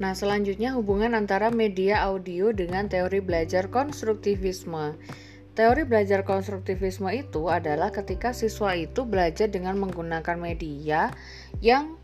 Nah, 0.00 0.16
selanjutnya 0.16 0.72
hubungan 0.80 1.12
antara 1.12 1.52
media 1.52 2.00
audio 2.08 2.56
dengan 2.56 2.88
teori 2.88 3.20
belajar 3.20 3.68
konstruktivisme. 3.68 4.96
Teori 5.52 5.84
belajar 5.84 6.24
konstruktivisme 6.24 7.12
itu 7.12 7.52
adalah 7.52 7.92
ketika 7.92 8.32
siswa 8.32 8.72
itu 8.72 9.04
belajar 9.04 9.52
dengan 9.52 9.76
menggunakan 9.76 10.40
media 10.40 11.12
yang 11.60 12.00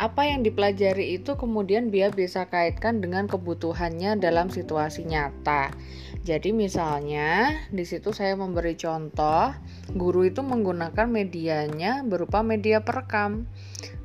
apa 0.00 0.28
yang 0.28 0.40
dipelajari 0.40 1.16
itu 1.16 1.36
kemudian 1.36 1.92
dia 1.92 2.12
bisa 2.12 2.48
kaitkan 2.48 3.00
dengan 3.00 3.24
kebutuhannya 3.24 4.20
dalam 4.20 4.52
situasi 4.52 5.08
nyata. 5.08 5.72
Jadi 6.20 6.52
misalnya 6.52 7.56
di 7.72 7.88
situ 7.88 8.12
saya 8.12 8.36
memberi 8.36 8.76
contoh, 8.76 9.52
guru 9.96 10.28
itu 10.28 10.44
menggunakan 10.44 11.08
medianya 11.08 12.04
berupa 12.04 12.44
media 12.44 12.84
perekam. 12.84 13.48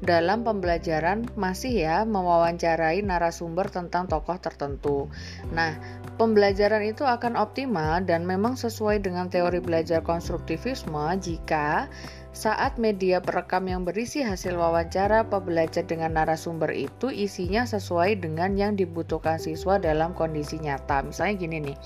Dalam 0.04 0.46
pembelajaran 0.46 1.26
masih 1.40 1.86
ya 1.86 2.04
mewawancarai 2.06 3.02
narasumber 3.02 3.72
tentang 3.72 4.06
tokoh 4.06 4.38
tertentu. 4.38 5.10
Nah, 5.56 5.76
pembelajaran 6.22 6.84
itu 6.86 7.08
akan 7.08 7.40
optimal 7.40 8.04
dan 8.04 8.28
memang 8.28 8.60
sesuai 8.60 9.02
dengan 9.02 9.32
teori 9.32 9.60
belajar 9.64 10.06
konstruktivisme 10.06 11.18
jika 11.20 11.90
saat 12.36 12.76
media 12.76 13.24
perekam 13.24 13.64
yang 13.72 13.88
berisi 13.88 14.20
hasil 14.20 14.60
wawancara 14.60 15.24
pembelajar 15.32 15.88
dengan 15.88 16.20
narasumber 16.20 16.68
itu 16.76 17.08
isinya 17.08 17.64
sesuai 17.64 18.20
dengan 18.20 18.60
yang 18.60 18.76
dibutuhkan 18.76 19.40
siswa 19.40 19.80
dalam 19.80 20.12
kondisi 20.12 20.60
nyata. 20.60 21.00
Misalnya 21.08 21.36
gini 21.40 21.58
nih, 21.72 21.78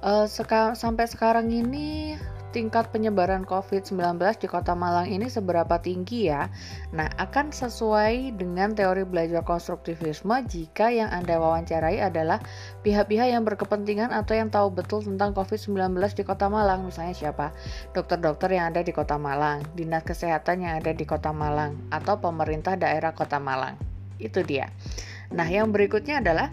uh, 0.00 0.24
seka 0.24 0.72
sampai 0.72 1.04
sekarang 1.04 1.52
ini 1.52 2.16
tingkat 2.52 2.92
penyebaran 2.92 3.48
COVID-19 3.48 4.20
di 4.36 4.46
Kota 4.46 4.76
Malang 4.76 5.08
ini 5.08 5.26
seberapa 5.26 5.80
tinggi 5.80 6.28
ya? 6.28 6.52
Nah, 6.92 7.08
akan 7.16 7.50
sesuai 7.50 8.36
dengan 8.36 8.76
teori 8.76 9.08
belajar 9.08 9.40
konstruktivisme 9.42 10.44
jika 10.46 10.92
yang 10.92 11.08
Anda 11.08 11.40
wawancarai 11.40 12.04
adalah 12.04 12.44
pihak-pihak 12.84 13.32
yang 13.32 13.42
berkepentingan 13.48 14.12
atau 14.12 14.36
yang 14.36 14.52
tahu 14.52 14.68
betul 14.68 15.00
tentang 15.00 15.32
COVID-19 15.32 15.96
di 16.12 16.22
Kota 16.28 16.52
Malang. 16.52 16.84
Misalnya 16.84 17.16
siapa? 17.16 17.56
Dokter-dokter 17.96 18.52
yang 18.52 18.70
ada 18.70 18.84
di 18.84 18.92
Kota 18.92 19.16
Malang, 19.16 19.64
dinas 19.72 20.04
kesehatan 20.04 20.68
yang 20.68 20.78
ada 20.78 20.92
di 20.92 21.08
Kota 21.08 21.32
Malang, 21.32 21.74
atau 21.88 22.20
pemerintah 22.20 22.76
daerah 22.76 23.16
Kota 23.16 23.40
Malang. 23.40 23.74
Itu 24.20 24.44
dia. 24.44 24.68
Nah, 25.32 25.48
yang 25.48 25.72
berikutnya 25.72 26.20
adalah 26.20 26.52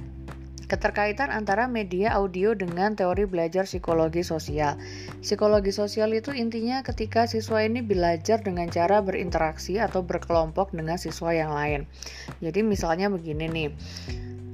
Keterkaitan 0.69 1.33
antara 1.33 1.65
media 1.65 2.13
audio 2.13 2.53
dengan 2.53 2.93
teori 2.93 3.25
belajar 3.25 3.65
psikologi 3.65 4.21
sosial. 4.21 4.77
Psikologi 5.17 5.73
sosial 5.73 6.13
itu 6.13 6.29
intinya 6.29 6.85
ketika 6.85 7.25
siswa 7.25 7.65
ini 7.65 7.81
belajar 7.81 8.45
dengan 8.45 8.69
cara 8.69 9.01
berinteraksi 9.01 9.81
atau 9.81 10.05
berkelompok 10.05 10.69
dengan 10.77 11.01
siswa 11.01 11.33
yang 11.33 11.57
lain. 11.57 11.89
Jadi 12.37 12.61
misalnya 12.61 13.09
begini 13.09 13.49
nih. 13.49 13.69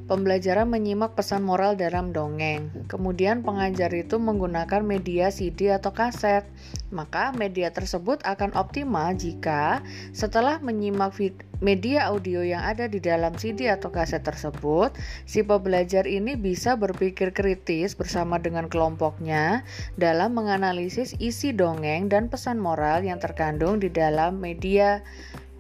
Pembelajaran 0.06 0.70
menyimak 0.70 1.18
pesan 1.18 1.42
moral 1.42 1.74
dalam 1.74 2.14
dongeng. 2.14 2.70
Kemudian 2.86 3.42
pengajar 3.42 3.90
itu 3.90 4.22
menggunakan 4.22 4.86
media 4.86 5.34
CD 5.34 5.74
atau 5.74 5.98
kaset. 5.98 6.46
Maka 6.94 7.34
media 7.34 7.74
tersebut 7.74 8.22
akan 8.22 8.54
optimal 8.54 9.18
jika 9.18 9.82
setelah 10.14 10.62
menyimak 10.62 11.18
media 11.58 12.06
audio 12.06 12.46
yang 12.46 12.62
ada 12.62 12.86
di 12.86 13.02
dalam 13.02 13.34
CD 13.34 13.66
atau 13.66 13.90
kaset 13.90 14.22
tersebut, 14.22 14.94
si 15.26 15.42
pembelajar 15.42 16.06
ini 16.06 16.38
bisa 16.38 16.78
berpikir 16.78 17.34
kritis 17.34 17.98
bersama 17.98 18.38
dengan 18.38 18.70
kelompoknya 18.70 19.66
dalam 19.98 20.38
menganalisis 20.38 21.18
isi 21.18 21.50
dongeng 21.50 22.14
dan 22.14 22.30
pesan 22.30 22.62
moral 22.62 23.02
yang 23.02 23.18
terkandung 23.18 23.82
di 23.82 23.90
dalam 23.90 24.38
media 24.38 25.02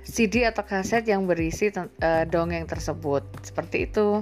CD 0.05 0.45
atau 0.45 0.61
kaset 0.61 1.01
yang 1.09 1.25
berisi 1.25 1.73
uh, 1.73 2.23
dongeng 2.29 2.69
tersebut. 2.69 3.25
Seperti 3.41 3.89
itu. 3.89 4.21